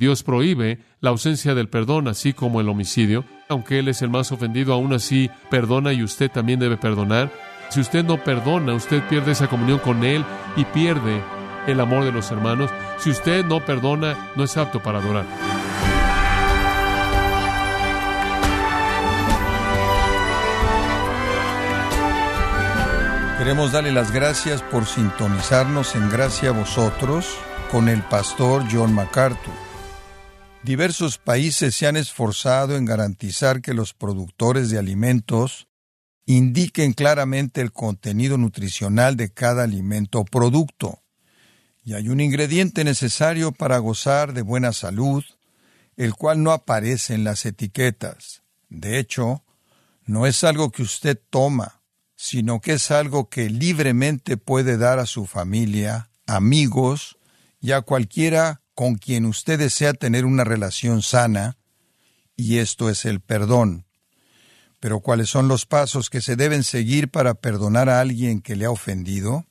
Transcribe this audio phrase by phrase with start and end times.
[0.00, 3.22] Dios prohíbe la ausencia del perdón, así como el homicidio.
[3.50, 7.30] Aunque Él es el más ofendido, aún así perdona y usted también debe perdonar.
[7.68, 10.24] Si usted no perdona, usted pierde esa comunión con Él
[10.56, 11.20] y pierde
[11.66, 12.70] el amor de los hermanos.
[12.96, 15.26] Si usted no perdona, no es apto para adorar.
[23.36, 27.36] Queremos darle las gracias por sintonizarnos en Gracia a vosotros
[27.70, 29.69] con el pastor John MacArthur.
[30.62, 35.68] Diversos países se han esforzado en garantizar que los productores de alimentos
[36.26, 41.02] indiquen claramente el contenido nutricional de cada alimento o producto.
[41.82, 45.24] Y hay un ingrediente necesario para gozar de buena salud,
[45.96, 48.42] el cual no aparece en las etiquetas.
[48.68, 49.42] De hecho,
[50.04, 51.80] no es algo que usted toma,
[52.16, 57.16] sino que es algo que libremente puede dar a su familia, amigos
[57.62, 61.58] y a cualquiera con quien usted desea tener una relación sana,
[62.34, 63.84] y esto es el perdón.
[64.78, 68.64] Pero ¿cuáles son los pasos que se deben seguir para perdonar a alguien que le
[68.64, 69.44] ha ofendido?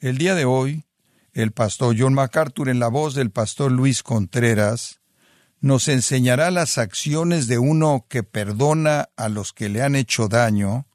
[0.00, 0.86] El día de hoy,
[1.32, 4.98] el pastor John MacArthur, en la voz del pastor Luis Contreras,
[5.60, 10.88] nos enseñará las acciones de uno que perdona a los que le han hecho daño,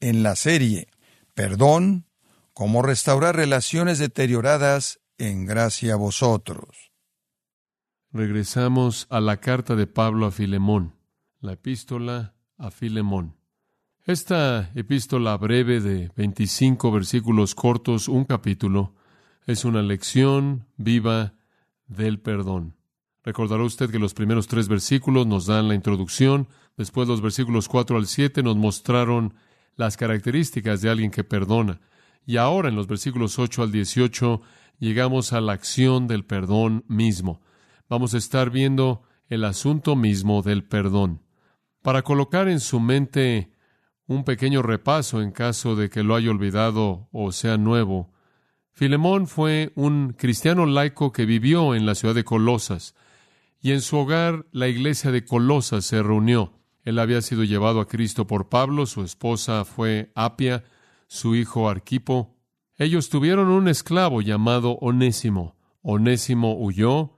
[0.00, 0.88] en la serie
[1.34, 2.06] Perdón,
[2.54, 6.83] cómo restaurar relaciones deterioradas en gracia a vosotros.
[8.14, 10.94] Regresamos a la carta de Pablo a Filemón,
[11.40, 13.34] la epístola a Filemón.
[14.04, 18.94] Esta epístola breve de 25 versículos cortos, un capítulo,
[19.48, 21.34] es una lección viva
[21.88, 22.76] del perdón.
[23.24, 27.96] Recordará usted que los primeros tres versículos nos dan la introducción, después los versículos 4
[27.96, 29.34] al 7 nos mostraron
[29.74, 31.80] las características de alguien que perdona.
[32.24, 34.40] Y ahora en los versículos 8 al 18
[34.78, 37.40] llegamos a la acción del perdón mismo.
[37.88, 41.22] Vamos a estar viendo el asunto mismo del perdón.
[41.82, 43.52] Para colocar en su mente
[44.06, 48.12] un pequeño repaso en caso de que lo haya olvidado o sea nuevo,
[48.72, 52.96] Filemón fue un cristiano laico que vivió en la ciudad de Colosas,
[53.60, 56.58] y en su hogar la iglesia de Colosas se reunió.
[56.82, 60.64] Él había sido llevado a Cristo por Pablo, su esposa fue Apia,
[61.06, 62.36] su hijo Arquipo.
[62.76, 65.56] Ellos tuvieron un esclavo llamado Onésimo.
[65.80, 67.13] Onésimo huyó,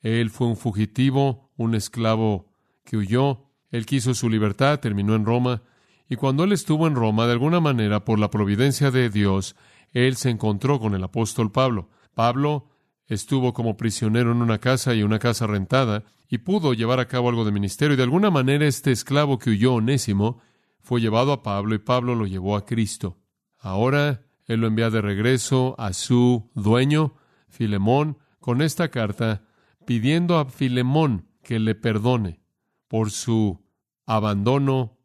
[0.00, 2.52] él fue un fugitivo, un esclavo
[2.84, 5.62] que huyó, él quiso su libertad, terminó en Roma,
[6.08, 9.56] y cuando él estuvo en Roma, de alguna manera, por la providencia de Dios,
[9.92, 11.90] él se encontró con el apóstol Pablo.
[12.14, 12.70] Pablo
[13.06, 17.28] estuvo como prisionero en una casa y una casa rentada, y pudo llevar a cabo
[17.28, 17.94] algo de ministerio.
[17.94, 20.40] Y de alguna manera este esclavo que huyó, Onésimo,
[20.80, 23.18] fue llevado a Pablo y Pablo lo llevó a Cristo.
[23.58, 27.14] Ahora él lo envía de regreso a su dueño,
[27.48, 29.47] Filemón, con esta carta
[29.88, 32.42] pidiendo a Filemón que le perdone
[32.88, 33.64] por su
[34.04, 34.98] abandono,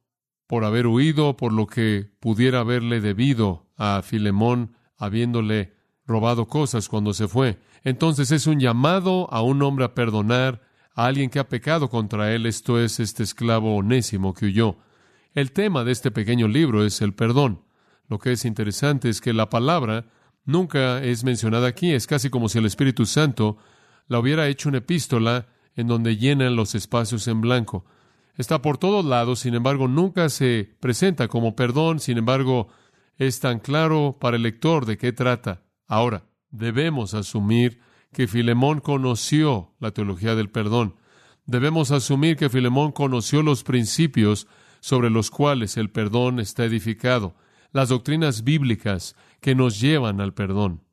[0.46, 5.74] por haber huido, por lo que pudiera haberle debido a Filemón, habiéndole
[6.06, 7.62] robado cosas cuando se fue.
[7.86, 10.62] Entonces es un llamado a un hombre a perdonar
[10.94, 14.80] a alguien que ha pecado contra él, esto es este esclavo onésimo que huyó.
[15.34, 17.64] El tema de este pequeño libro es el perdón.
[18.10, 20.08] Lo que es interesante es que la palabra
[20.44, 23.60] nunca es mencionada aquí, es casi como si el Espíritu Santo
[24.08, 27.86] la hubiera hecho una epístola en donde llenan los espacios en blanco.
[28.36, 32.68] Está por todos lados, sin embargo, nunca se presenta como perdón, sin embargo,
[33.18, 35.62] es tan claro para el lector de qué trata.
[35.88, 37.80] Ahora, debemos asumir
[38.12, 40.96] que Filemón conoció la teología del perdón.
[41.46, 44.48] Debemos asumir que Filemón conoció los principios
[44.80, 47.36] sobre los cuales el perdón está edificado,
[47.72, 50.84] las doctrinas bíblicas que nos llevan al perdón.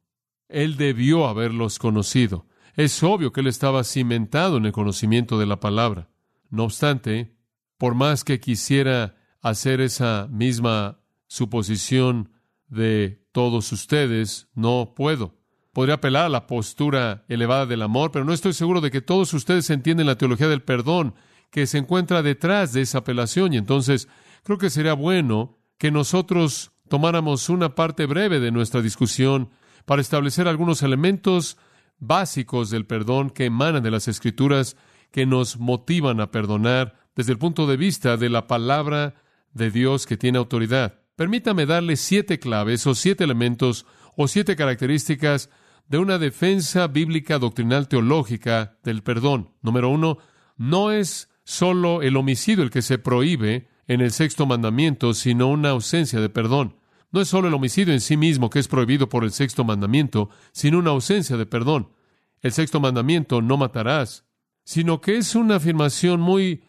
[0.48, 2.47] Él debió haberlos conocido.
[2.80, 6.08] Es obvio que él estaba cimentado en el conocimiento de la palabra.
[6.48, 7.36] No obstante,
[7.76, 12.32] por más que quisiera hacer esa misma suposición
[12.68, 15.34] de todos ustedes, no puedo
[15.74, 19.34] podría apelar a la postura elevada del amor, pero no estoy seguro de que todos
[19.34, 21.15] ustedes entienden la teología del perdón
[21.50, 23.53] que se encuentra detrás de esa apelación.
[23.53, 24.09] Y entonces
[24.42, 29.50] creo que sería bueno que nosotros tomáramos una parte breve de nuestra discusión
[29.84, 31.59] para establecer algunos elementos
[32.00, 34.76] básicos del perdón que emanan de las escrituras
[35.10, 39.14] que nos motivan a perdonar desde el punto de vista de la palabra
[39.52, 41.00] de Dios que tiene autoridad.
[41.16, 43.86] Permítame darle siete claves o siete elementos
[44.16, 45.50] o siete características
[45.88, 49.52] de una defensa bíblica doctrinal teológica del perdón.
[49.60, 50.18] Número uno,
[50.56, 55.70] no es solo el homicidio el que se prohíbe en el sexto mandamiento, sino una
[55.70, 56.76] ausencia de perdón.
[57.12, 60.30] No es solo el homicidio en sí mismo que es prohibido por el sexto mandamiento,
[60.53, 61.92] sino una ausencia de perdón.
[62.41, 64.24] El sexto mandamiento, no matarás,
[64.65, 66.65] sino que es una afirmación muy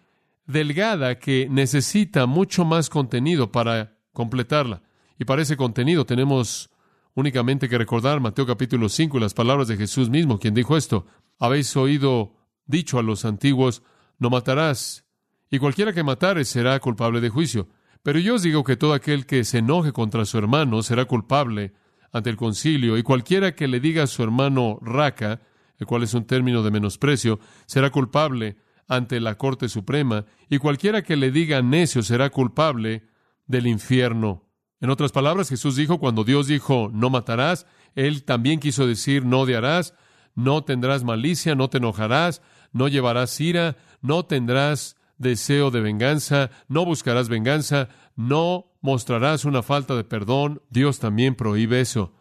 [0.45, 4.81] delgada que necesita mucho más contenido para completarla.
[5.19, 6.71] Y para ese contenido tenemos
[7.13, 11.05] únicamente que recordar Mateo capítulo 5 y las palabras de Jesús mismo, quien dijo esto.
[11.39, 12.35] Habéis oído
[12.65, 13.83] dicho a los antiguos,
[14.17, 15.05] no matarás,
[15.49, 17.67] y cualquiera que matare será culpable de juicio.
[18.03, 21.73] Pero yo os digo que todo aquel que se enoje contra su hermano será culpable
[22.11, 25.41] ante el concilio, y cualquiera que le diga a su hermano raca,
[25.77, 28.57] el cual es un término de menosprecio, será culpable
[28.87, 33.03] ante la Corte Suprema, y cualquiera que le diga necio será culpable
[33.45, 34.49] del infierno.
[34.81, 39.41] En otras palabras, Jesús dijo, cuando Dios dijo, no matarás, Él también quiso decir, no
[39.41, 39.93] odiarás,
[40.33, 46.83] no tendrás malicia, no te enojarás, no llevarás ira, no tendrás deseo de venganza, no
[46.85, 50.61] buscarás venganza, no mostrarás una falta de perdón.
[50.69, 52.13] Dios también prohíbe eso.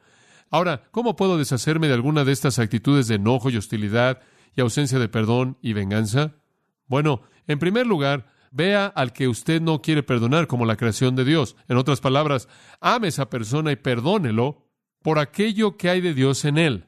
[0.50, 4.20] Ahora, ¿cómo puedo deshacerme de alguna de estas actitudes de enojo y hostilidad
[4.55, 6.35] y ausencia de perdón y venganza?
[6.87, 11.25] Bueno, en primer lugar, vea al que usted no quiere perdonar como la creación de
[11.25, 11.56] Dios.
[11.69, 12.49] En otras palabras,
[12.81, 14.67] ame a esa persona y perdónelo
[15.03, 16.87] por aquello que hay de Dios en él.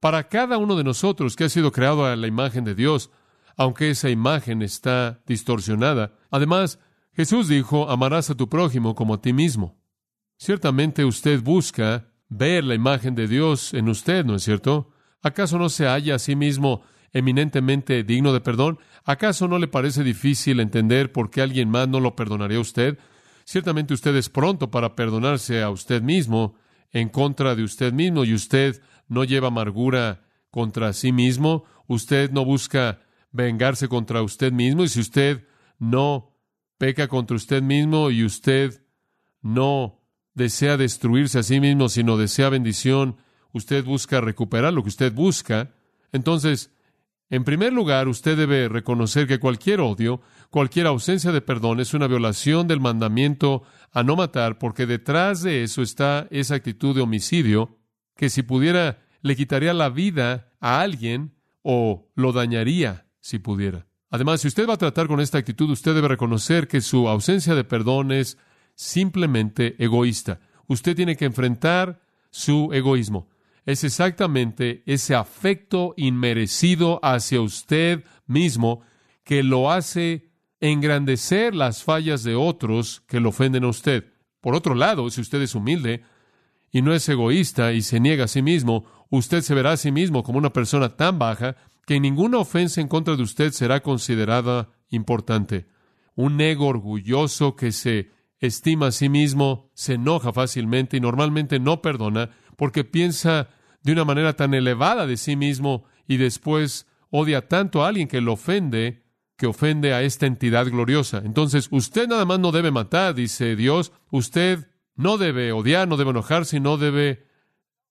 [0.00, 3.10] Para cada uno de nosotros que ha sido creado a la imagen de Dios,
[3.56, 6.12] aunque esa imagen está distorsionada.
[6.30, 6.78] Además,
[7.14, 9.78] Jesús dijo, amarás a tu prójimo como a ti mismo.
[10.38, 14.90] Ciertamente usted busca ver la imagen de Dios en usted, ¿no es cierto?
[15.22, 16.82] ¿Acaso no se halla a sí mismo
[17.12, 18.78] eminentemente digno de perdón?
[19.04, 22.98] ¿Acaso no le parece difícil entender por qué alguien más no lo perdonaría a usted?
[23.44, 26.54] Ciertamente usted es pronto para perdonarse a usted mismo
[26.90, 32.44] en contra de usted mismo y usted no lleva amargura contra sí mismo, usted no
[32.44, 33.00] busca
[33.32, 35.46] vengarse contra usted mismo y si usted
[35.78, 36.36] no
[36.78, 38.84] peca contra usted mismo y usted
[39.40, 40.00] no
[40.34, 43.16] desea destruirse a sí mismo, sino desea bendición,
[43.52, 45.74] usted busca recuperar lo que usted busca,
[46.12, 46.70] entonces,
[47.30, 50.20] en primer lugar, usted debe reconocer que cualquier odio,
[50.50, 55.62] cualquier ausencia de perdón es una violación del mandamiento a no matar, porque detrás de
[55.62, 57.78] eso está esa actitud de homicidio
[58.16, 63.86] que si pudiera le quitaría la vida a alguien o lo dañaría si pudiera.
[64.10, 67.54] Además, si usted va a tratar con esta actitud, usted debe reconocer que su ausencia
[67.54, 68.36] de perdón es
[68.74, 70.40] simplemente egoísta.
[70.66, 73.30] Usted tiene que enfrentar su egoísmo.
[73.64, 78.82] Es exactamente ese afecto inmerecido hacia usted mismo
[79.24, 80.30] que lo hace
[80.60, 84.12] engrandecer las fallas de otros que lo ofenden a usted.
[84.40, 86.02] Por otro lado, si usted es humilde
[86.70, 89.92] y no es egoísta y se niega a sí mismo, usted se verá a sí
[89.92, 91.56] mismo como una persona tan baja
[91.86, 95.66] que ninguna ofensa en contra de usted será considerada importante.
[96.14, 101.80] Un ego orgulloso que se estima a sí mismo se enoja fácilmente y normalmente no
[101.80, 103.48] perdona porque piensa
[103.82, 108.20] de una manera tan elevada de sí mismo y después odia tanto a alguien que
[108.20, 109.02] lo ofende
[109.42, 111.20] que ofende a esta entidad gloriosa.
[111.24, 116.10] Entonces, usted nada más no debe matar, dice Dios, usted no debe odiar, no debe
[116.10, 117.26] enojarse, no debe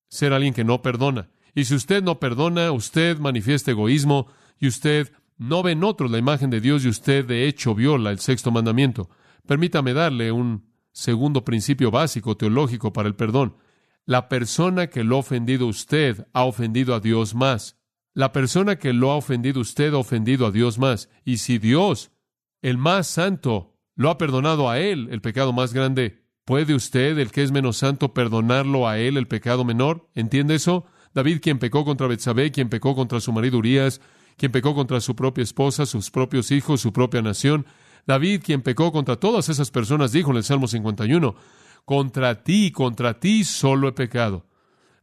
[0.07, 1.29] ser alguien que no perdona.
[1.53, 4.27] Y si usted no perdona, usted manifiesta egoísmo
[4.59, 8.11] y usted no ve en otros la imagen de Dios y usted de hecho viola
[8.11, 9.09] el sexto mandamiento.
[9.47, 13.55] Permítame darle un segundo principio básico teológico para el perdón.
[14.05, 17.77] La persona que lo ha ofendido usted ha ofendido a Dios más.
[18.13, 21.09] La persona que lo ha ofendido usted ha ofendido a Dios más.
[21.23, 22.11] Y si Dios,
[22.61, 27.31] el más santo, lo ha perdonado a él, el pecado más grande, ¿puede usted, el
[27.31, 30.09] que es menos santo, perdonarlo a él, el pecado menor?
[30.13, 30.85] ¿Entiende eso?
[31.13, 34.01] David, quien pecó contra Betsabé, quien pecó contra su marido Urias,
[34.37, 37.65] quien pecó contra su propia esposa, sus propios hijos, su propia nación.
[38.07, 41.35] David, quien pecó contra todas esas personas, dijo en el Salmo 51,
[41.85, 44.45] contra ti, contra ti solo he pecado.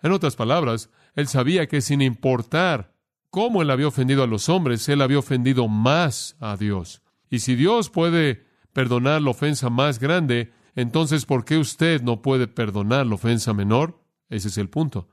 [0.03, 2.95] En otras palabras, él sabía que sin importar
[3.31, 7.03] cómo él había ofendido a los hombres, él había ofendido más a Dios.
[7.31, 12.47] Y si Dios puede perdonar la ofensa más grande, entonces ¿por qué usted no puede
[12.47, 14.01] perdonar la ofensa menor?
[14.29, 15.09] Ese es el punto.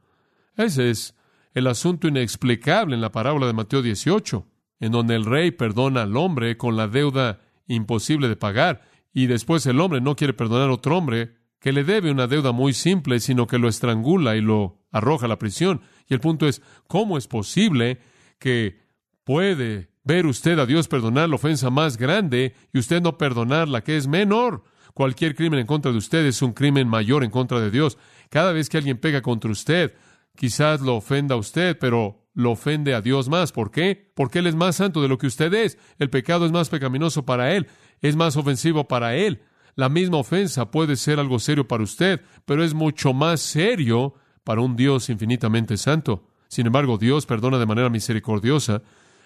[0.58, 1.16] Ese es
[1.54, 4.46] el asunto inexplicable en la parábola de Mateo 18,
[4.80, 8.82] en donde el rey perdona al hombre con la deuda imposible de pagar,
[9.14, 12.52] y después el hombre no quiere perdonar a otro hombre que le debe una deuda
[12.52, 15.82] muy simple, sino que lo estrangula y lo arroja a la prisión.
[16.08, 18.00] Y el punto es, ¿cómo es posible
[18.38, 18.82] que
[19.24, 23.82] puede ver usted a Dios perdonar la ofensa más grande y usted no perdonar la
[23.82, 24.64] que es menor?
[24.94, 27.98] Cualquier crimen en contra de usted es un crimen mayor en contra de Dios.
[28.30, 29.94] Cada vez que alguien pega contra usted,
[30.36, 33.52] Quizás lo ofenda a usted, pero lo ofende a Dios más.
[33.52, 34.12] ¿Por qué?
[34.16, 35.78] Porque Él es más santo de lo que usted es.
[35.98, 37.68] El pecado es más pecaminoso para Él,
[38.02, 39.42] es más ofensivo para Él.
[39.76, 44.14] La misma ofensa puede ser algo serio para usted, pero es mucho más serio
[44.44, 46.28] para un Dios infinitamente santo.
[46.48, 48.84] Sin embargo, Dios perdona de manera misericordiosa.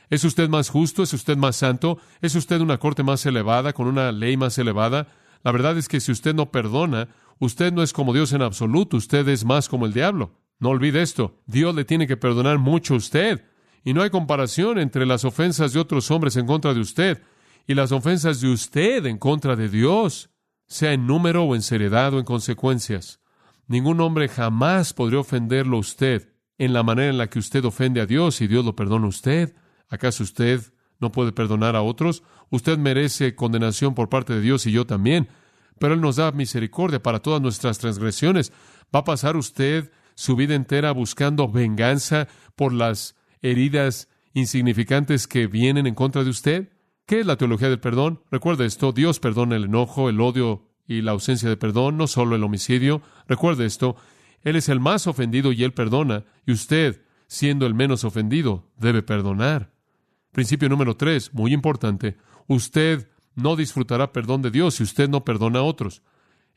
[0.10, 1.04] ¿Es usted más justo?
[1.04, 2.00] ¿Es usted más santo?
[2.22, 5.08] ¿Es usted una corte más elevada, con una ley más elevada?
[5.44, 8.98] La verdad es que si usted no perdona, usted no es como Dios en absoluto,
[8.98, 10.32] usted es más como el diablo.
[10.60, 13.46] No olvide esto, Dios le tiene que perdonar mucho a usted.
[13.84, 17.24] Y no hay comparación entre las ofensas de otros hombres en contra de usted
[17.66, 20.30] y las ofensas de usted en contra de Dios,
[20.68, 23.22] sea en número o en seriedad o en consecuencias.
[23.68, 28.02] Ningún hombre jamás podría ofenderlo a usted en la manera en la que usted ofende
[28.02, 29.56] a Dios y Dios lo perdona a usted.
[29.88, 30.62] ¿Acaso usted
[31.00, 32.24] no puede perdonar a otros?
[32.50, 35.30] Usted merece condenación por parte de Dios y yo también,
[35.80, 38.52] pero Él nos da misericordia para todas nuestras transgresiones.
[38.94, 45.88] ¿Va a pasar usted su vida entera buscando venganza por las heridas insignificantes que vienen
[45.88, 46.74] en contra de usted?
[47.06, 48.22] ¿Qué es la teología del perdón?
[48.30, 52.36] Recuerde esto, Dios perdona el enojo, el odio y la ausencia de perdón, no solo
[52.36, 53.02] el homicidio.
[53.30, 53.96] Recuerde esto,
[54.42, 59.02] Él es el más ofendido y Él perdona, y usted, siendo el menos ofendido, debe
[59.02, 59.72] perdonar.
[60.34, 62.18] Principio número tres, muy importante.
[62.46, 66.04] Usted no disfrutará perdón de Dios si usted no perdona a otros.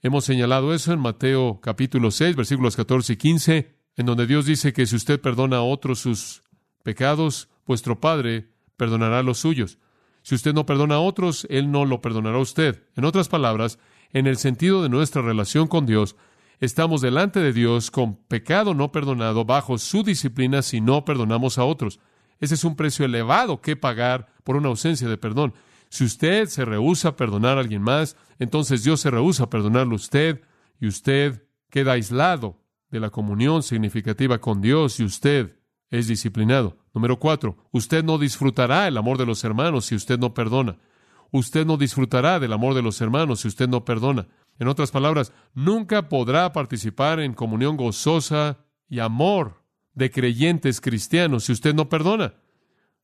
[0.04, 4.73] Hemos señalado eso en Mateo capítulo 6, versículos 14 y 15, en donde Dios dice
[4.73, 6.42] que si usted perdona a otros sus
[6.82, 9.78] pecados, vuestro Padre perdonará los suyos.
[10.23, 12.82] Si usted no perdona a otros, Él no lo perdonará a usted.
[12.97, 13.78] En otras palabras,
[14.12, 16.16] en el sentido de nuestra relación con Dios,
[16.59, 21.64] estamos delante de Dios con pecado no perdonado bajo su disciplina si no perdonamos a
[21.64, 22.00] otros.
[22.40, 25.54] Ese es un precio elevado que pagar por una ausencia de perdón.
[25.92, 29.92] Si usted se rehúsa a perdonar a alguien más, entonces Dios se rehúsa a perdonarlo
[29.92, 30.40] a usted
[30.80, 35.58] y usted queda aislado de la comunión significativa con Dios y usted
[35.90, 36.78] es disciplinado.
[36.94, 40.78] Número cuatro, usted no disfrutará el amor de los hermanos si usted no perdona.
[41.30, 44.28] Usted no disfrutará del amor de los hermanos si usted no perdona.
[44.58, 51.52] En otras palabras, nunca podrá participar en comunión gozosa y amor de creyentes cristianos si
[51.52, 52.32] usted no perdona.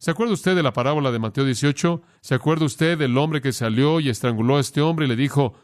[0.00, 2.02] ¿Se acuerda usted de la parábola de Mateo 18?
[2.21, 5.55] ¿Se acuerda usted del hombre que salió y estranguló a este hombre y le dijo,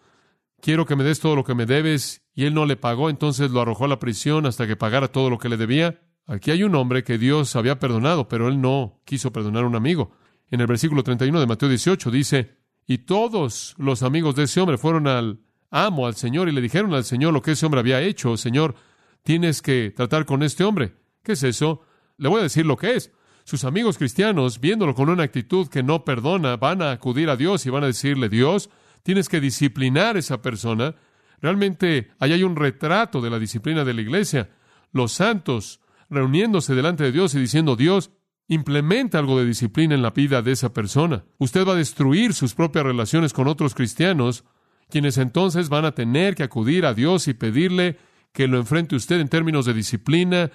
[0.60, 2.24] quiero que me des todo lo que me debes?
[2.34, 5.30] Y él no le pagó, entonces lo arrojó a la prisión hasta que pagara todo
[5.30, 6.02] lo que le debía.
[6.26, 9.76] Aquí hay un hombre que Dios había perdonado, pero él no quiso perdonar a un
[9.76, 10.10] amigo.
[10.50, 12.56] En el versículo 31 de Mateo 18 dice,
[12.88, 16.92] y todos los amigos de ese hombre fueron al amo, al Señor, y le dijeron
[16.92, 18.36] al Señor lo que ese hombre había hecho.
[18.36, 18.74] Señor,
[19.22, 20.96] tienes que tratar con este hombre.
[21.22, 21.82] ¿Qué es eso?
[22.16, 23.12] Le voy a decir lo que es.
[23.44, 27.66] Sus amigos cristianos, viéndolo con una actitud que no perdona, van a acudir a Dios
[27.66, 28.70] y van a decirle, Dios,
[29.02, 30.94] tienes que disciplinar a esa persona.
[31.42, 34.50] Realmente ahí hay un retrato de la disciplina de la iglesia.
[34.92, 38.10] Los santos reuniéndose delante de Dios y diciendo, Dios,
[38.48, 41.24] implementa algo de disciplina en la vida de esa persona.
[41.36, 44.44] Usted va a destruir sus propias relaciones con otros cristianos,
[44.88, 47.98] quienes entonces van a tener que acudir a Dios y pedirle
[48.32, 50.50] que lo enfrente usted en términos de disciplina,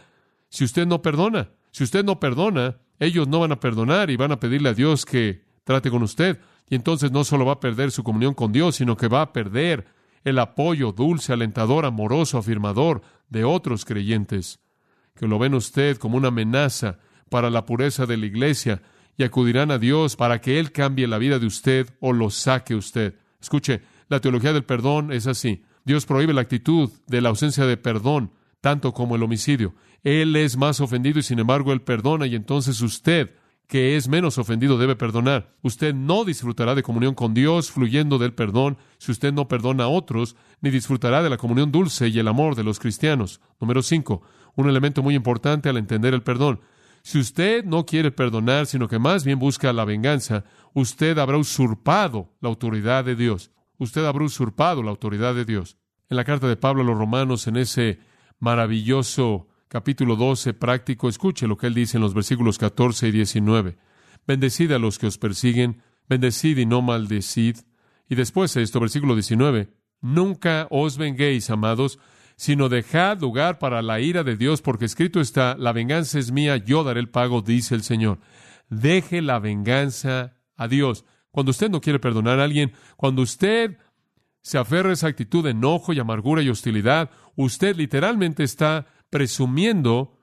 [0.50, 1.52] si usted no perdona.
[1.72, 5.06] Si usted no perdona, ellos no van a perdonar y van a pedirle a Dios
[5.06, 6.40] que trate con usted.
[6.70, 9.34] Y entonces no solo va a perder su comunión con Dios, sino que va a
[9.34, 9.88] perder
[10.24, 14.60] el apoyo dulce, alentador, amoroso, afirmador de otros creyentes,
[15.16, 17.00] que lo ven usted como una amenaza
[17.30, 18.82] para la pureza de la iglesia
[19.18, 22.76] y acudirán a Dios para que Él cambie la vida de usted o lo saque
[22.76, 23.16] usted.
[23.42, 25.64] Escuche, la teología del perdón es así.
[25.86, 29.76] Dios prohíbe la actitud de la ausencia de perdón, tanto como el homicidio.
[30.04, 33.36] Él es más ofendido y sin embargo Él perdona y entonces usted,
[33.68, 35.56] que es menos ofendido, debe perdonar.
[35.62, 39.90] Usted no disfrutará de comunión con Dios fluyendo del perdón si usted no perdona a
[39.90, 43.42] otros, ni disfrutará de la comunión dulce y el amor de los cristianos.
[43.60, 44.22] Número cinco,
[44.56, 46.62] un elemento muy importante al entender el perdón.
[47.02, 52.34] Si usted no quiere perdonar, sino que más bien busca la venganza, usted habrá usurpado
[52.42, 53.52] la autoridad de Dios.
[53.78, 55.78] Usted habrá usurpado la autoridad de Dios.
[56.10, 58.00] En la carta de Pablo a los romanos, en ese
[58.40, 63.78] maravilloso capítulo 12 práctico, escuche lo que él dice en los versículos 14 y 19.
[64.26, 67.58] Bendecid a los que os persiguen, bendecid y no maldecid.
[68.10, 69.70] Y después esto, versículo 19,
[70.02, 72.00] nunca os venguéis, amados,
[72.36, 76.58] sino dejad lugar para la ira de Dios, porque escrito está, la venganza es mía,
[76.58, 78.20] yo daré el pago, dice el Señor.
[78.70, 81.06] Deje la venganza a Dios.
[81.32, 83.78] Cuando usted no quiere perdonar a alguien, cuando usted
[84.42, 87.12] se aferra a esa actitud de enojo y amargura y hostilidad,
[87.46, 90.18] usted literalmente está presumiendo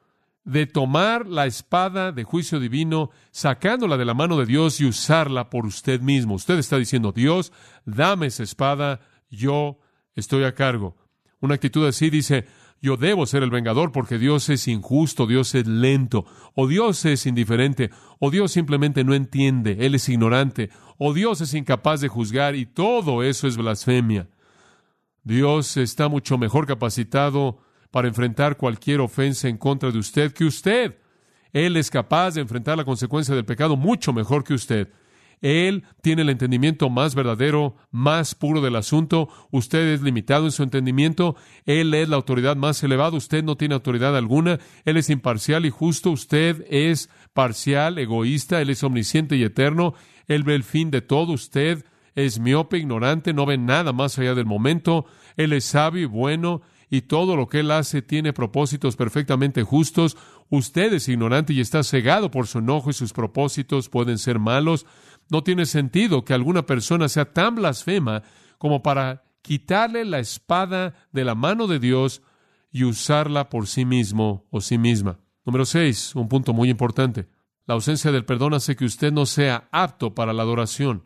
[0.45, 5.49] de tomar la espada de juicio divino, sacándola de la mano de Dios y usarla
[5.49, 6.35] por usted mismo.
[6.35, 7.53] Usted está diciendo, Dios,
[7.87, 9.79] dame esa espada, yo
[10.15, 10.95] estoy a cargo.
[11.41, 12.47] Una actitud así dice,
[12.83, 17.25] yo debo ser el vengador porque Dios es injusto, Dios es lento, o Dios es
[17.25, 20.69] indiferente, o Dios simplemente no entiende, Él es ignorante,
[20.99, 24.29] o Dios es incapaz de juzgar, y todo eso es blasfemia.
[25.26, 27.59] Dios está mucho mejor capacitado
[27.90, 30.99] para enfrentar cualquier ofensa en contra de usted que usted.
[31.52, 34.88] Él es capaz de enfrentar la consecuencia del pecado mucho mejor que usted.
[35.40, 39.28] Él tiene el entendimiento más verdadero, más puro del asunto.
[39.50, 41.35] Usted es limitado en su entendimiento.
[41.64, 43.16] Él es la autoridad más elevada.
[43.16, 44.61] Usted no tiene autoridad alguna.
[44.85, 46.12] Él es imparcial y justo.
[46.12, 48.62] Usted es parcial, egoísta.
[48.62, 49.95] Él es omnisciente y eterno.
[50.28, 51.33] Él ve el fin de todo.
[51.33, 51.85] Usted
[52.17, 55.05] es miope, ignorante, no ve nada más allá del momento.
[55.37, 60.17] Él es sabio y bueno y todo lo que él hace tiene propósitos perfectamente justos.
[60.49, 64.87] Usted es ignorante y está cegado por su enojo y sus propósitos pueden ser malos.
[65.29, 68.23] No tiene sentido que alguna persona sea tan blasfema
[68.59, 72.23] como para quitarle la espada de la mano de Dios
[72.73, 75.19] y usarla por sí mismo o sí misma.
[75.45, 77.29] Número seis, un punto muy importante.
[77.67, 81.05] La ausencia del perdón hace que usted no sea apto para la adoración.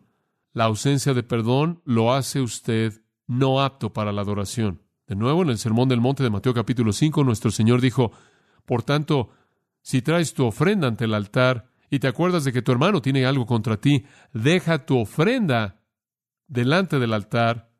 [0.53, 4.81] La ausencia de perdón lo hace usted no apto para la adoración.
[5.07, 8.11] De nuevo, en el Sermón del Monte de Mateo capítulo 5, nuestro Señor dijo,
[8.65, 9.29] Por tanto,
[9.81, 13.25] si traes tu ofrenda ante el altar y te acuerdas de que tu hermano tiene
[13.25, 15.81] algo contra ti, deja tu ofrenda
[16.47, 17.71] delante del altar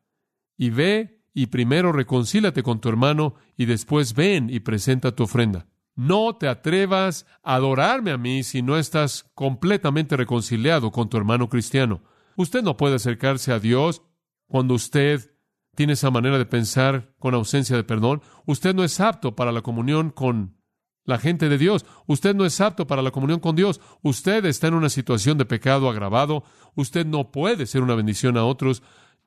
[0.56, 5.66] y ve y primero reconcílate con tu hermano y después ven y presenta tu ofrenda.
[5.94, 11.50] No te atrevas a adorarme a mí si no estás completamente reconciliado con tu hermano
[11.50, 12.02] cristiano.
[12.36, 14.02] Usted no puede acercarse a Dios
[14.46, 15.32] cuando usted
[15.74, 19.62] tiene esa manera de pensar con ausencia de perdón, usted no es apto para la
[19.62, 20.56] comunión con
[21.04, 21.84] la gente de Dios.
[22.06, 23.80] Usted no es apto para la comunión con Dios.
[24.02, 26.44] Usted está en una situación de pecado agravado.
[26.74, 28.82] Usted no puede ser una bendición a otros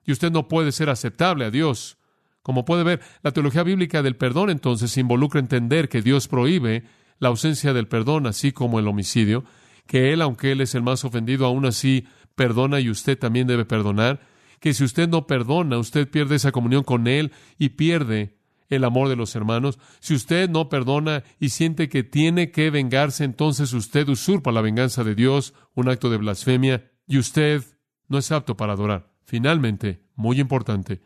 [0.05, 1.97] y usted no puede ser aceptable a Dios.
[2.41, 6.83] Como puede ver, la teología bíblica del perdón entonces involucra entender que Dios prohíbe
[7.17, 9.45] la ausencia del perdón, así como el homicidio,
[9.87, 13.65] que Él, aunque Él es el más ofendido, aún así perdona y usted también debe
[13.65, 14.21] perdonar
[14.59, 18.37] que si usted no perdona, usted pierde esa comunión con Él y pierde
[18.69, 19.77] el amor de los hermanos.
[19.99, 25.03] Si usted no perdona y siente que tiene que vengarse, entonces usted usurpa la venganza
[25.03, 27.63] de Dios, un acto de blasfemia, y usted
[28.07, 29.11] no es apto para adorar.
[29.23, 31.01] Finalmente, muy importante,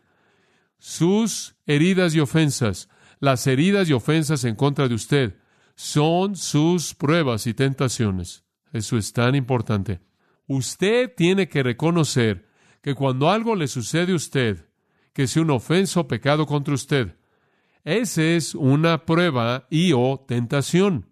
[0.77, 2.89] sus heridas y ofensas,
[3.19, 5.37] las heridas y ofensas en contra de usted,
[5.75, 8.45] son sus pruebas y tentaciones.
[8.71, 9.99] Eso es tan importante.
[10.49, 12.47] Usted tiene que reconocer
[12.81, 14.65] que cuando algo le sucede a usted,
[15.13, 17.15] que sea un ofenso o pecado contra usted,
[17.83, 21.11] esa es una prueba y o tentación.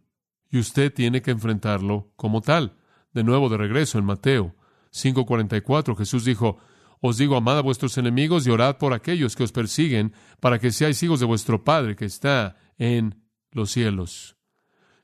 [0.50, 2.78] Y usted tiene que enfrentarlo como tal.
[3.14, 4.56] De nuevo, de regreso en Mateo
[4.92, 6.58] 5:44, Jesús dijo,
[7.00, 10.72] Os digo, amad a vuestros enemigos y orad por aquellos que os persiguen, para que
[10.72, 13.22] seáis hijos de vuestro Padre que está en
[13.52, 14.36] los cielos.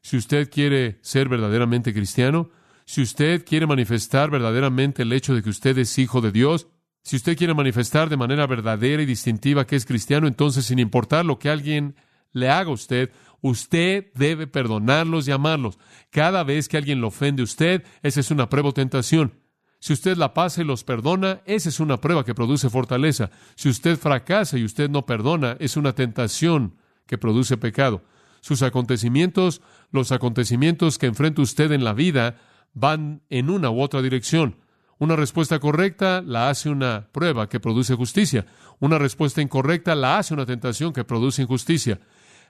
[0.02, 2.50] Si usted quiere ser verdaderamente cristiano,
[2.86, 6.68] si usted quiere manifestar verdaderamente el hecho de que usted es hijo de Dios,
[7.02, 11.26] si usted quiere manifestar de manera verdadera y distintiva que es cristiano, entonces sin importar
[11.26, 11.96] lo que alguien
[12.32, 15.78] le haga a usted, usted debe perdonarlos y amarlos.
[16.10, 19.34] Cada vez que alguien lo ofende a usted, esa es una prueba o tentación.
[19.80, 23.32] Si usted la pasa y los perdona, esa es una prueba que produce fortaleza.
[23.56, 28.02] Si usted fracasa y usted no perdona, es una tentación que produce pecado.
[28.40, 32.38] Sus acontecimientos, los acontecimientos que enfrenta usted en la vida,
[32.74, 34.58] van en una u otra dirección.
[34.98, 38.46] Una respuesta correcta la hace una prueba que produce justicia.
[38.80, 42.00] Una respuesta incorrecta la hace una tentación que produce injusticia.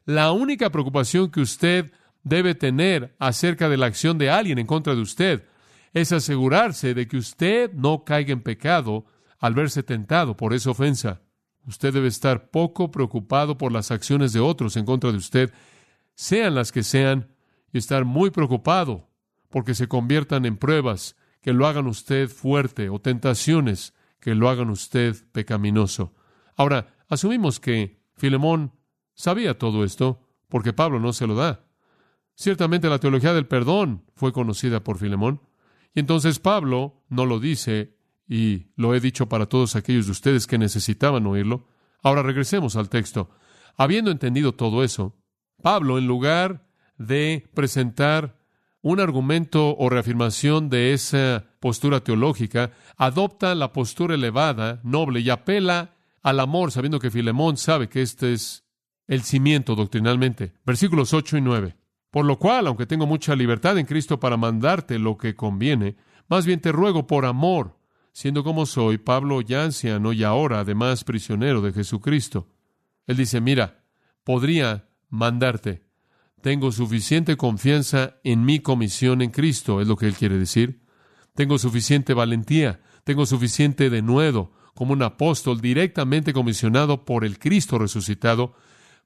[0.06, 1.92] La única preocupación que usted
[2.24, 5.46] debe tener acerca de la acción de alguien en contra de usted
[5.94, 9.06] es asegurarse de que usted no caiga en pecado
[9.40, 11.22] al verse tentado por esa ofensa.
[11.66, 15.54] Usted debe estar poco preocupado por las acciones de otros en contra de usted,
[16.16, 17.30] sean las que sean,
[17.72, 19.10] y estar muy preocupado
[19.54, 24.72] porque se conviertan en pruebas que lo hagan usted fuerte o tentaciones que lo hagan
[24.72, 26.16] usted pecaminoso.
[26.56, 28.72] Ahora, asumimos que Filemón
[29.14, 31.68] sabía todo esto porque Pablo no se lo da.
[32.34, 35.40] Ciertamente la teología del perdón fue conocida por Filemón,
[35.94, 37.96] y entonces Pablo no lo dice,
[38.28, 41.68] y lo he dicho para todos aquellos de ustedes que necesitaban oírlo.
[42.02, 43.30] Ahora regresemos al texto.
[43.78, 45.16] Habiendo entendido todo eso,
[45.62, 46.66] Pablo, en lugar
[46.98, 48.43] de presentar
[48.84, 55.96] un argumento o reafirmación de esa postura teológica, adopta la postura elevada, noble, y apela
[56.22, 58.66] al amor, sabiendo que Filemón sabe que este es
[59.08, 60.54] el cimiento doctrinalmente.
[60.66, 61.78] Versículos 8 y 9.
[62.12, 65.96] Por lo cual, aunque tengo mucha libertad en Cristo para mandarte lo que conviene,
[66.28, 67.80] más bien te ruego por amor,
[68.12, 72.50] siendo como soy, Pablo ya anciano y ahora además prisionero de Jesucristo.
[73.08, 73.86] Él dice, mira,
[74.26, 75.84] podría mandarte,
[76.44, 80.82] tengo suficiente confianza en mi comisión en Cristo, es lo que él quiere decir.
[81.36, 88.56] Tengo suficiente valentía, tengo suficiente denuedo como un apóstol directamente comisionado por el Cristo resucitado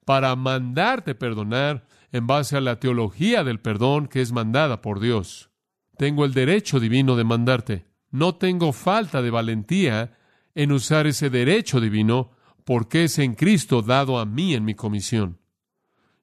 [0.04, 5.52] para mandarte perdonar en base a la teología del perdón que es mandada por Dios.
[5.95, 7.86] Tengo el derecho divino de mandarte.
[8.10, 10.17] No tengo falta de valentía
[10.56, 12.32] en usar ese derecho divino
[12.65, 15.38] porque es en Cristo dado a mí en mi comisión.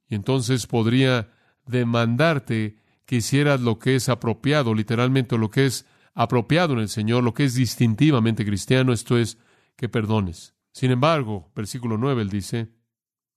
[0.08, 1.30] Y entonces podría
[1.66, 7.24] demandarte que hicieras lo que es apropiado, literalmente lo que es apropiado en el Señor,
[7.24, 9.38] lo que es distintivamente cristiano, esto es,
[9.76, 10.54] que perdones.
[10.72, 12.70] Sin embargo, versículo 9, él dice,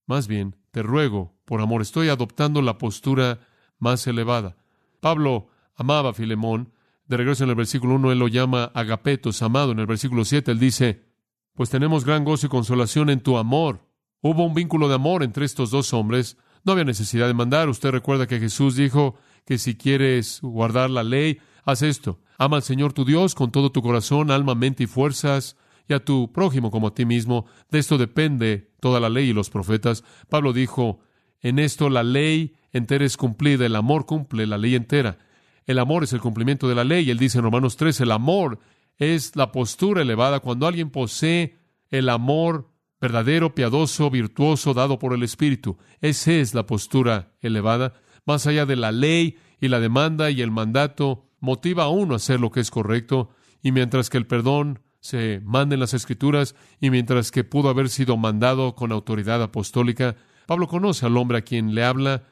[0.05, 3.39] más bien, te ruego, por amor, estoy adoptando la postura
[3.79, 4.57] más elevada.
[4.99, 6.73] Pablo amaba a Filemón,
[7.07, 9.71] de regreso en el versículo 1, él lo llama agapetos, amado.
[9.71, 11.05] En el versículo 7, él dice,
[11.53, 13.87] pues tenemos gran gozo y consolación en tu amor.
[14.21, 16.37] Hubo un vínculo de amor entre estos dos hombres.
[16.67, 17.69] No había necesidad de mandar.
[17.69, 22.19] Usted recuerda que Jesús dijo que si quieres guardar la ley, haz esto.
[22.37, 25.55] Ama al Señor tu Dios con todo tu corazón, alma, mente y fuerzas,
[25.87, 27.45] y a tu prójimo como a ti mismo.
[27.71, 30.03] De esto depende toda la ley y los profetas.
[30.27, 30.99] Pablo dijo,
[31.39, 35.19] en esto la ley entera es cumplida, el amor cumple la ley entera.
[35.67, 37.09] El amor es el cumplimiento de la ley.
[37.09, 38.59] Él dice en Romanos 3, el amor
[38.97, 41.59] es la postura elevada cuando alguien posee
[41.91, 45.77] el amor verdadero, piadoso, virtuoso, dado por el Espíritu.
[46.01, 47.93] Esa es la postura elevada.
[48.25, 52.17] Más allá de la ley y la demanda y el mandato, motiva a uno a
[52.17, 53.29] hacer lo que es correcto.
[53.61, 57.89] Y mientras que el perdón se manda en las Escrituras y mientras que pudo haber
[57.89, 62.23] sido mandado con autoridad apostólica, Pablo conoce al hombre a quien le habla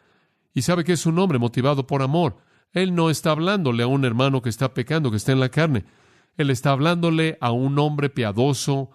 [0.54, 2.38] y sabe que es un hombre motivado por amor.
[2.72, 5.86] Él no está hablándole a un hermano que está pecando, que está en la carne.
[6.38, 8.92] Él está hablándole a un hombre piadoso,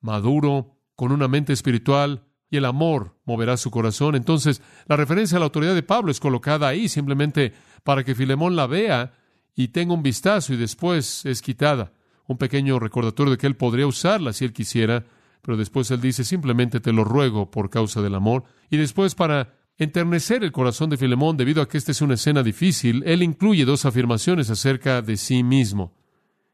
[0.00, 4.16] maduro, con una mente espiritual, y el amor moverá su corazón.
[4.16, 7.52] Entonces, la referencia a la autoridad de Pablo es colocada ahí simplemente
[7.84, 9.12] para que Filemón la vea
[9.54, 11.92] y tenga un vistazo y después es quitada.
[12.26, 15.06] Un pequeño recordatorio de que él podría usarla si él quisiera,
[15.40, 18.42] pero después él dice simplemente te lo ruego por causa del amor.
[18.68, 22.42] Y después para enternecer el corazón de Filemón debido a que esta es una escena
[22.42, 25.94] difícil, él incluye dos afirmaciones acerca de sí mismo.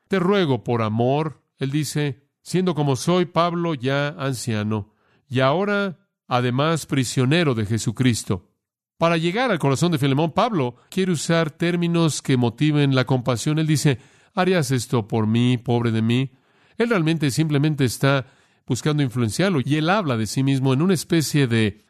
[0.07, 4.93] Te ruego por amor, él dice, siendo como soy Pablo ya anciano,
[5.29, 8.53] y ahora además prisionero de Jesucristo.
[8.99, 13.59] Para llegar al corazón de Filemón, Pablo quiere usar términos que motiven la compasión.
[13.59, 13.99] Él dice,
[14.35, 16.31] ¿harías esto por mí, pobre de mí?
[16.79, 18.27] Él realmente simplemente está
[18.67, 21.85] buscando influenciarlo y él habla de sí mismo en una especie de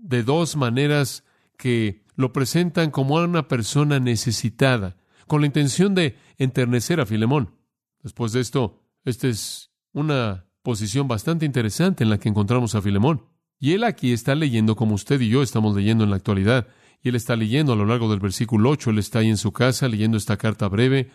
[0.00, 1.24] de dos maneras
[1.56, 7.54] que lo presentan como a una persona necesitada, con la intención de enternecer a Filemón.
[8.02, 13.24] Después de esto, esta es una posición bastante interesante en la que encontramos a Filemón.
[13.58, 16.68] Y él aquí está leyendo como usted y yo estamos leyendo en la actualidad.
[17.02, 19.52] Y él está leyendo a lo largo del versículo 8, él está ahí en su
[19.52, 21.10] casa leyendo esta carta breve,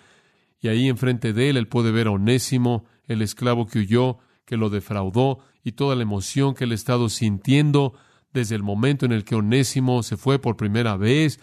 [0.59, 4.57] y ahí enfrente de él él puede ver a Onésimo, el esclavo que huyó, que
[4.57, 7.93] lo defraudó, y toda la emoción que él ha estado sintiendo
[8.35, 11.39] desde el momento en el que Onésimo se fue por primera vez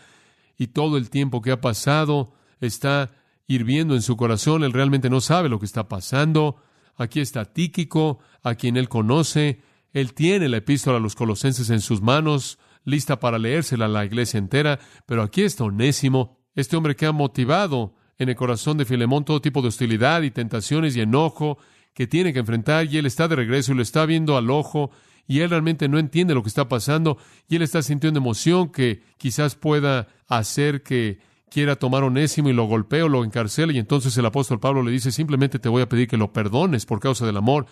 [0.59, 3.11] y todo el tiempo que ha pasado está
[3.49, 4.62] hirviendo en su corazón.
[4.62, 6.62] Él realmente no sabe lo que está pasando.
[6.96, 9.61] Aquí está Tíquico, a quien él conoce.
[9.92, 14.05] Él tiene la epístola a los colosenses en sus manos, lista para leérsela a la
[14.05, 14.78] iglesia entera.
[15.07, 19.40] Pero aquí está Onésimo, este hombre que ha motivado en el corazón de Filemón todo
[19.40, 21.59] tipo de hostilidad y tentaciones y enojo
[21.94, 24.90] que tiene que enfrentar, y él está de regreso y lo está viendo al ojo,
[25.26, 29.02] y él realmente no entiende lo que está pasando y él está sintiendo emoción que
[29.18, 31.20] quizás pueda hacer que
[31.53, 34.91] quiera tomar onésimo y lo golpee o lo encarcele y entonces el apóstol Pablo le
[34.91, 37.67] dice simplemente te voy a pedir que lo perdones por causa del amor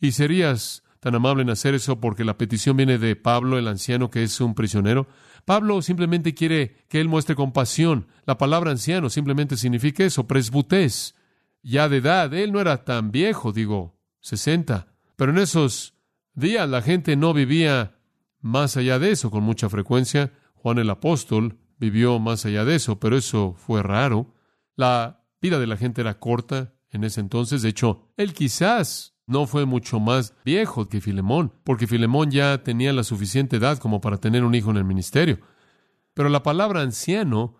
[0.00, 4.10] y serías tan amable en hacer eso porque la petición viene de Pablo, el anciano
[4.10, 5.06] que es un prisionero.
[5.44, 8.08] Pablo simplemente quiere que él muestre compasión.
[8.26, 11.14] La palabra anciano simplemente significa eso, presbutés,
[11.62, 12.34] ya de edad.
[12.34, 14.88] Él no era tan viejo, digo, 60.
[15.16, 15.94] Pero en esos
[16.34, 17.96] días la gente no vivía
[18.40, 20.32] más allá de eso con mucha frecuencia.
[20.54, 24.34] Juan el apóstol vivió más allá de eso, pero eso fue raro.
[24.76, 27.62] La vida de la gente era corta en ese entonces.
[27.62, 32.92] De hecho, él quizás no fue mucho más viejo que Filemón, porque Filemón ya tenía
[32.92, 35.38] la suficiente edad como para tener un hijo en el ministerio.
[36.14, 37.56] Pero la palabra anciano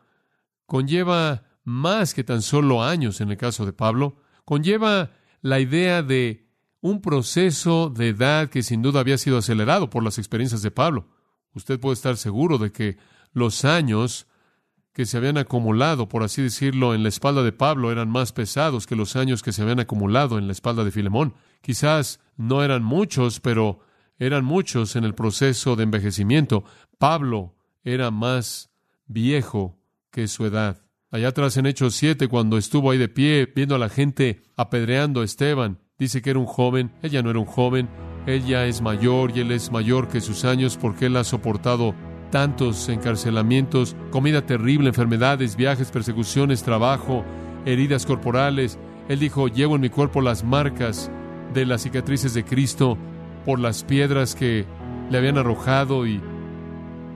[0.67, 5.11] conlleva más que tan solo años en el caso de Pablo, conlleva
[5.43, 6.49] la idea de
[6.81, 11.09] un proceso de edad que sin duda había sido acelerado por las experiencias de Pablo.
[11.53, 12.97] Usted puede estar seguro de que
[13.33, 14.27] los años
[14.93, 18.87] que se habían acumulado, por así decirlo, en la espalda de Pablo eran más pesados
[18.87, 21.35] que los años que se habían acumulado en la espalda de Filemón.
[21.61, 23.81] Quizás no eran muchos, pero
[24.19, 26.65] eran muchos en el proceso de envejecimiento.
[26.99, 28.71] Pablo era más
[29.07, 29.79] viejo
[30.11, 30.83] que su edad.
[31.11, 35.21] Allá atrás en Hechos 7, cuando estuvo ahí de pie, viendo a la gente apedreando
[35.21, 37.89] a Esteban, Dice que era un joven, ella no era un joven,
[38.27, 41.93] Él ya es mayor y Él es mayor que sus años porque Él ha soportado
[42.31, 47.25] tantos encarcelamientos, comida terrible, enfermedades, viajes, persecuciones, trabajo,
[47.65, 48.79] heridas corporales.
[49.09, 51.11] Él dijo, llevo en mi cuerpo las marcas
[51.55, 52.99] de las cicatrices de Cristo
[53.45, 54.67] por las piedras que
[55.11, 56.21] le habían arrojado y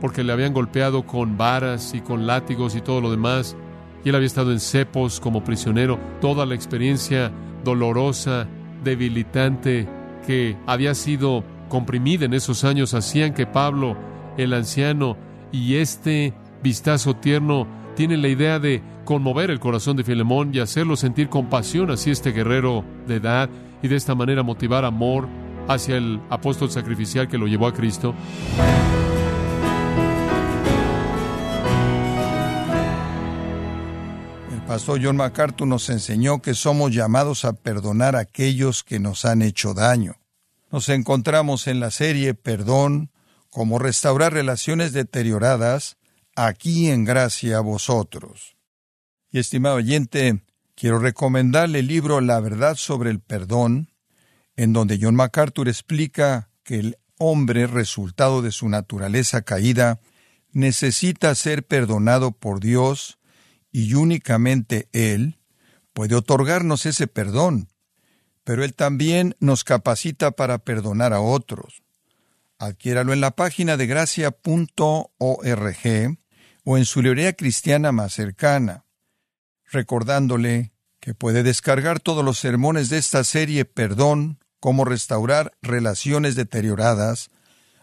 [0.01, 3.57] porque le habían golpeado con varas y con látigos y todo lo demás.
[4.05, 5.98] Y él había estado en cepos como prisionero.
[6.20, 7.31] Toda la experiencia
[7.62, 8.48] dolorosa,
[8.83, 9.87] debilitante,
[10.27, 13.96] que había sido comprimida en esos años hacían que Pablo,
[14.37, 15.16] el anciano,
[15.51, 17.66] y este vistazo tierno
[17.97, 22.33] tiene la idea de conmover el corazón de Filemón y hacerlo sentir compasión hacia este
[22.33, 23.51] guerrero de edad
[23.83, 25.29] y de esta manera motivar amor
[25.68, 28.14] hacia el apóstol sacrificial que lo llevó a Cristo.
[34.53, 39.25] El pastor John MacArthur nos enseñó que somos llamados a perdonar a aquellos que nos
[39.25, 40.16] han hecho daño.
[40.71, 43.11] Nos encontramos en la serie Perdón,
[43.53, 45.99] cómo restaurar relaciones deterioradas,
[46.35, 48.57] aquí en gracia a vosotros.
[49.31, 50.43] Y estimado oyente,
[50.75, 53.91] quiero recomendarle el libro La verdad sobre el perdón,
[54.57, 60.01] en donde John MacArthur explica que el hombre, resultado de su naturaleza caída,
[60.53, 63.19] necesita ser perdonado por Dios
[63.71, 65.38] y únicamente Él
[65.93, 67.69] puede otorgarnos ese perdón,
[68.45, 71.83] pero Él también nos capacita para perdonar a otros.
[72.62, 74.37] Adquiéralo en la página de gracia.org
[76.64, 78.85] o en su librería cristiana más cercana,
[79.68, 80.70] recordándole
[81.01, 87.31] que puede descargar todos los sermones de esta serie Perdón, cómo restaurar relaciones deterioradas,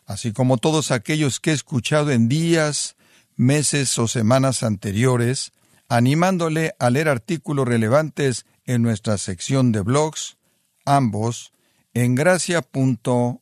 [0.06, 2.96] así como todos aquellos que he escuchado en días,
[3.36, 5.52] meses o semanas anteriores,
[5.90, 10.38] animándole a leer artículos relevantes en nuestra sección de blogs,
[10.86, 11.52] ambos
[11.94, 13.42] en gracia.org.